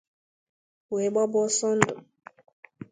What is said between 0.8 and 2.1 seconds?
wee gbaba ọsọ ndụ.